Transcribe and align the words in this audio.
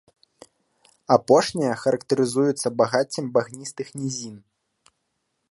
Апошняя 1.15 1.75
характарызуецца 1.81 2.67
багаццем 2.81 3.25
багністых 3.37 3.87
нізін. 4.01 4.35